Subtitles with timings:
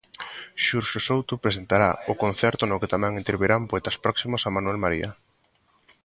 [0.65, 5.09] Xurxo Souto presentará o concerto no que tamén intervirán poetas próximos a Manuel María.